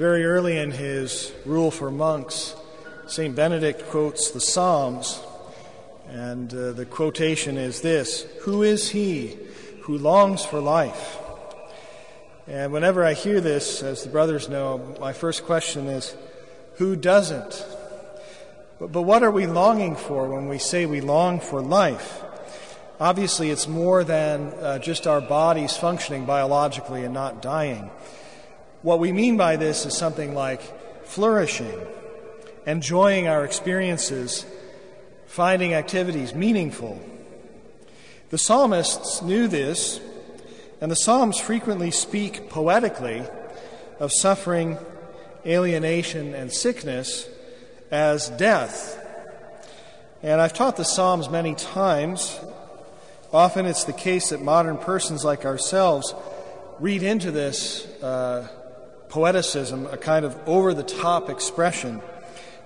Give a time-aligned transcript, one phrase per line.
[0.00, 2.56] Very early in his rule for monks,
[3.06, 3.36] St.
[3.36, 5.20] Benedict quotes the Psalms,
[6.08, 9.36] and uh, the quotation is this Who is he
[9.82, 11.18] who longs for life?
[12.48, 16.16] And whenever I hear this, as the brothers know, my first question is
[16.76, 17.62] Who doesn't?
[18.78, 22.22] But, but what are we longing for when we say we long for life?
[22.98, 27.90] Obviously, it's more than uh, just our bodies functioning biologically and not dying.
[28.82, 30.62] What we mean by this is something like
[31.06, 31.78] flourishing,
[32.66, 34.46] enjoying our experiences,
[35.26, 36.98] finding activities meaningful.
[38.30, 40.00] The psalmists knew this,
[40.80, 43.22] and the Psalms frequently speak poetically
[43.98, 44.78] of suffering,
[45.44, 47.28] alienation, and sickness
[47.90, 48.96] as death.
[50.22, 52.40] And I've taught the Psalms many times.
[53.30, 56.14] Often it's the case that modern persons like ourselves
[56.78, 58.48] read into this uh,
[59.10, 62.00] poeticism, a kind of over the top expression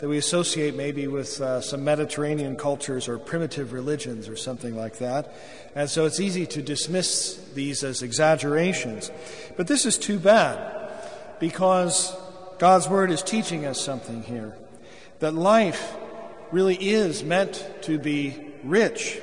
[0.00, 4.98] that we associate maybe with uh, some Mediterranean cultures or primitive religions or something like
[4.98, 5.32] that.
[5.76, 9.12] And so it's easy to dismiss these as exaggerations.
[9.56, 10.90] But this is too bad
[11.38, 12.16] because
[12.58, 14.56] God's Word is teaching us something here
[15.20, 15.94] that life
[16.50, 19.20] really is meant to be rich,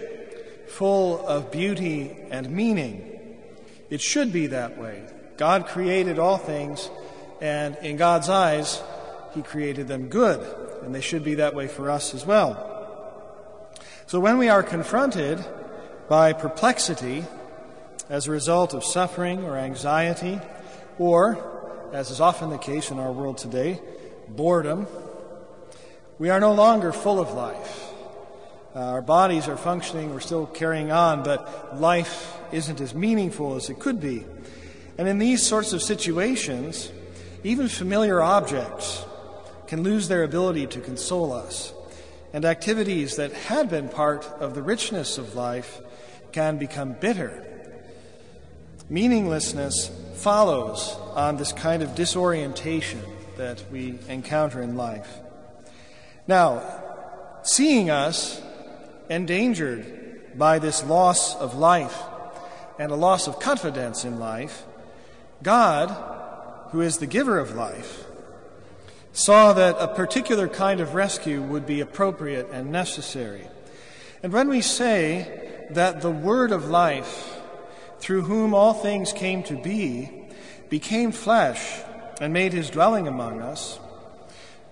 [0.68, 3.38] full of beauty and meaning.
[3.90, 5.04] It should be that way.
[5.36, 6.90] God created all things
[7.42, 8.82] and in God's eyes,
[9.34, 10.40] He created them good,
[10.84, 12.66] and they should be that way for us as well.
[14.08, 15.44] So when we are confronted
[16.08, 17.26] by perplexity
[18.10, 20.40] as a result of suffering or anxiety,
[20.98, 23.80] or, as is often the case in our world today,
[24.28, 24.88] boredom,
[26.18, 27.86] we are no longer full of life.
[28.76, 33.70] Uh, our bodies are functioning, we're still carrying on, but life isn't as meaningful as
[33.70, 34.26] it could be.
[34.98, 36.92] And in these sorts of situations,
[37.44, 39.06] even familiar objects
[39.68, 41.74] can lose their ability to console us,
[42.34, 45.80] and activities that had been part of the richness of life
[46.32, 47.46] can become bitter.
[48.90, 53.02] Meaninglessness follows on this kind of disorientation
[53.38, 55.20] that we encounter in life.
[56.28, 56.62] Now,
[57.44, 58.42] seeing us
[59.10, 61.98] endangered by this loss of life
[62.78, 64.64] and a loss of confidence in life,
[65.42, 66.19] God
[66.72, 68.06] who is the giver of life,
[69.12, 73.48] saw that a particular kind of rescue would be appropriate and necessary.
[74.22, 77.38] And when we say that the Word of life,
[78.00, 80.10] through whom all things came to be,
[80.70, 81.82] became flesh
[82.22, 83.80] and made his dwelling among us,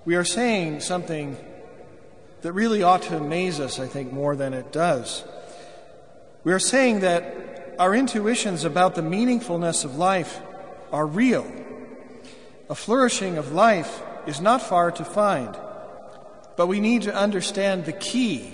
[0.06, 1.36] we are saying something
[2.42, 5.24] that really ought to amaze us, I think, more than it does.
[6.44, 10.40] We are saying that our intuitions about the meaningfulness of life
[10.92, 11.46] are real
[12.70, 15.58] a flourishing of life is not far to find,
[16.56, 18.54] but we need to understand the key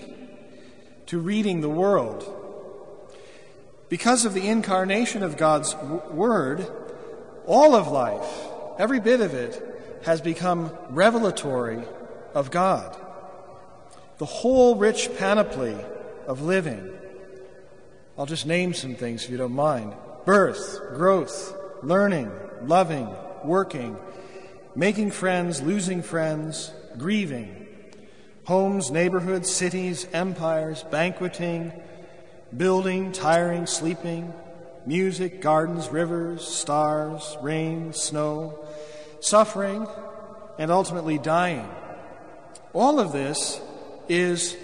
[1.07, 2.29] to reading the world.
[3.89, 6.65] Because of the incarnation of God's Word,
[7.45, 8.29] all of life,
[8.77, 11.83] every bit of it, has become revelatory
[12.33, 12.95] of God.
[14.17, 15.77] The whole rich panoply
[16.27, 16.91] of living.
[18.17, 19.93] I'll just name some things if you don't mind
[20.25, 22.31] birth, growth, learning,
[22.61, 23.13] loving,
[23.45, 23.97] working,
[24.75, 27.67] making friends, losing friends, grieving,
[28.45, 31.71] homes, neighborhoods, cities, empires, banqueting,
[32.55, 34.33] building, tiring, sleeping,
[34.85, 38.59] music, gardens, rivers, stars, rain, snow,
[39.19, 39.87] suffering,
[40.59, 41.67] and ultimately dying.
[42.73, 43.61] All of this
[44.09, 44.57] is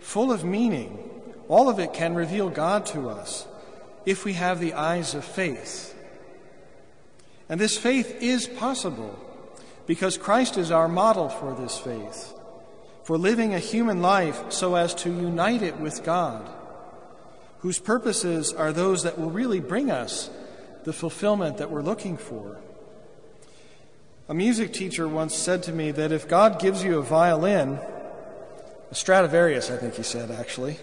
[0.00, 0.98] full of meaning.
[1.48, 3.46] All of it can reveal God to us
[4.06, 5.94] if we have the eyes of faith.
[7.48, 9.18] And this faith is possible
[9.86, 12.34] because Christ is our model for this faith,
[13.04, 16.48] for living a human life so as to unite it with God,
[17.60, 20.28] whose purposes are those that will really bring us
[20.84, 22.58] the fulfillment that we're looking for.
[24.28, 27.78] A music teacher once said to me that if God gives you a violin,
[28.90, 30.76] a Stradivarius, I think he said actually,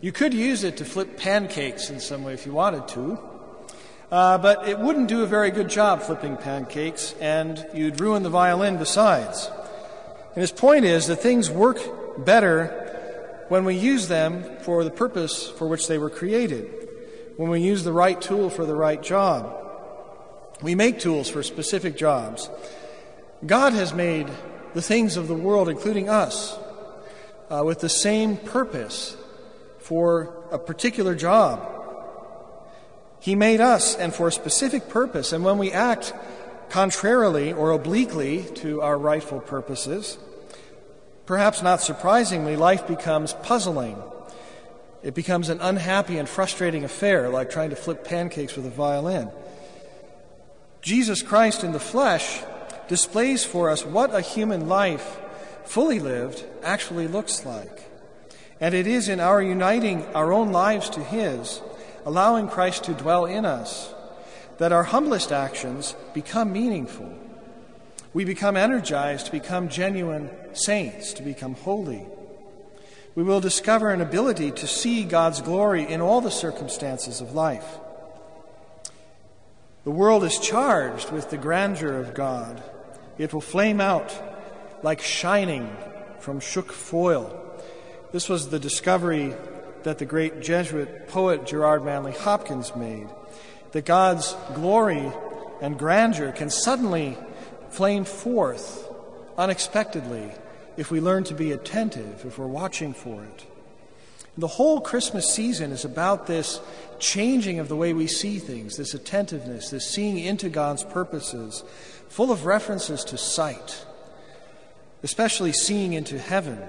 [0.00, 3.18] you could use it to flip pancakes in some way if you wanted to.
[4.10, 8.30] Uh, but it wouldn't do a very good job flipping pancakes, and you'd ruin the
[8.30, 9.50] violin besides.
[10.34, 11.78] And his point is that things work
[12.24, 16.88] better when we use them for the purpose for which they were created,
[17.36, 19.54] when we use the right tool for the right job.
[20.62, 22.48] We make tools for specific jobs.
[23.44, 24.28] God has made
[24.72, 26.58] the things of the world, including us,
[27.50, 29.18] uh, with the same purpose
[29.78, 31.77] for a particular job
[33.20, 36.12] he made us and for a specific purpose, and when we act
[36.70, 40.18] contrarily or obliquely to our rightful purposes.
[41.26, 44.02] Perhaps not surprisingly, life becomes puzzling.
[45.02, 49.30] It becomes an unhappy and frustrating affair, like trying to flip pancakes with a violin.
[50.80, 52.42] Jesus Christ in the flesh
[52.88, 55.20] displays for us what a human life,
[55.64, 57.90] fully lived, actually looks like.
[58.60, 61.60] And it is in our uniting our own lives to His,
[62.08, 63.92] allowing Christ to dwell in us,
[64.56, 67.12] that our humblest actions become meaningful.
[68.14, 72.06] We become energized to become genuine saints, to become holy.
[73.14, 77.78] We will discover an ability to see God's glory in all the circumstances of life.
[79.84, 82.62] The world is charged with the grandeur of God.
[83.18, 84.18] It will flame out
[84.82, 85.76] like shining
[86.20, 87.38] from shook foil.
[88.12, 89.34] This was the discovery
[89.84, 93.08] that the great Jesuit poet Gerard Manley Hopkins made
[93.72, 95.12] that God's glory
[95.60, 97.16] and grandeur can suddenly
[97.70, 98.88] flame forth
[99.36, 100.32] unexpectedly
[100.76, 103.46] if we learn to be attentive, if we're watching for it.
[104.36, 106.60] The whole Christmas season is about this
[107.00, 111.64] changing of the way we see things, this attentiveness, this seeing into God's purposes,
[112.08, 113.84] full of references to sight,
[115.02, 116.62] especially seeing into heaven.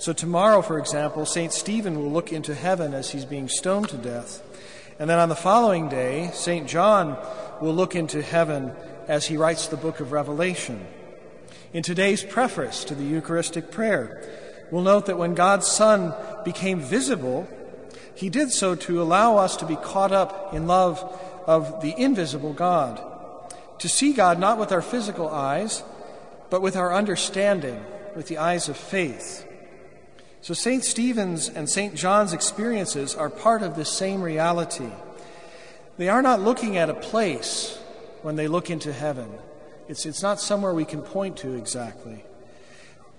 [0.00, 1.52] So, tomorrow, for example, St.
[1.52, 4.42] Stephen will look into heaven as he's being stoned to death.
[4.98, 6.66] And then on the following day, St.
[6.66, 7.18] John
[7.60, 8.72] will look into heaven
[9.08, 10.86] as he writes the book of Revelation.
[11.74, 14.26] In today's preface to the Eucharistic prayer,
[14.70, 16.14] we'll note that when God's Son
[16.46, 17.46] became visible,
[18.14, 20.98] he did so to allow us to be caught up in love
[21.46, 23.04] of the invisible God,
[23.80, 25.82] to see God not with our physical eyes,
[26.48, 27.84] but with our understanding,
[28.16, 29.46] with the eyes of faith.
[30.42, 30.82] So, St.
[30.82, 31.94] Stephen's and St.
[31.94, 34.90] John's experiences are part of this same reality.
[35.98, 37.78] They are not looking at a place
[38.22, 39.30] when they look into heaven,
[39.88, 42.22] it's, it's not somewhere we can point to exactly.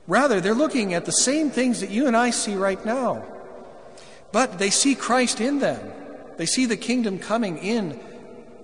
[0.07, 3.25] Rather, they're looking at the same things that you and I see right now.
[4.31, 5.91] But they see Christ in them.
[6.37, 7.99] They see the kingdom coming in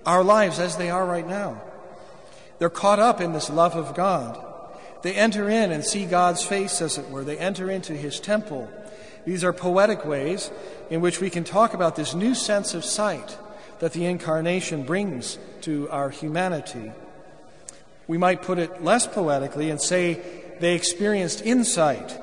[0.06, 1.60] our lives as they are right now.
[2.58, 4.42] They're caught up in this love of God.
[5.02, 7.24] They enter in and see God's face, as it were.
[7.24, 8.68] They enter into his temple.
[9.24, 10.50] These are poetic ways
[10.90, 13.36] in which we can talk about this new sense of sight
[13.78, 16.92] that the incarnation brings to our humanity.
[18.06, 20.20] We might put it less poetically and say
[20.60, 22.18] they experienced insight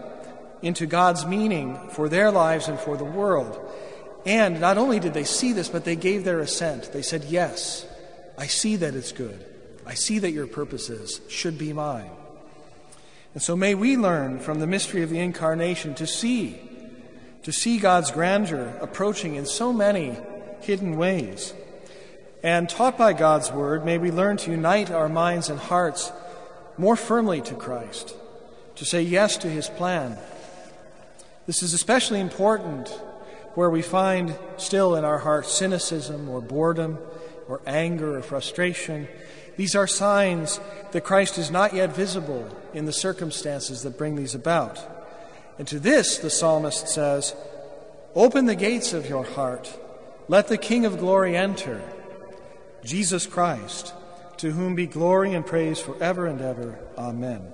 [0.61, 3.59] into God's meaning for their lives and for the world.
[4.25, 6.91] And not only did they see this, but they gave their assent.
[6.91, 7.85] They said, Yes,
[8.37, 9.45] I see that it's good.
[9.85, 12.09] I see that your purposes should be mine.
[13.35, 16.57] And so may we learn from the mystery of the incarnation to see,
[17.43, 20.17] to see God's grandeur approaching in so many
[20.61, 21.53] hidden ways.
[22.41, 26.13] And taught by God's word, may we learn to unite our minds and hearts
[26.77, 28.15] more firmly to Christ
[28.75, 30.17] to say yes to his plan.
[31.45, 32.87] This is especially important
[33.55, 36.99] where we find still in our hearts cynicism or boredom
[37.49, 39.09] or anger or frustration.
[39.57, 40.59] These are signs
[40.91, 44.79] that Christ is not yet visible in the circumstances that bring these about.
[45.57, 47.35] And to this, the psalmist says,
[48.13, 49.77] Open the gates of your heart,
[50.27, 51.81] let the King of glory enter,
[52.83, 53.93] Jesus Christ,
[54.37, 56.77] to whom be glory and praise forever and ever.
[56.97, 57.53] Amen.